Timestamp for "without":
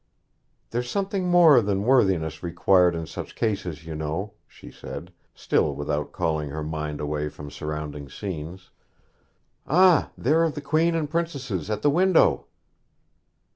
5.75-6.11